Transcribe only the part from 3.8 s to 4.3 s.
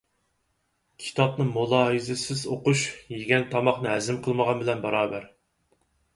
ھەزىم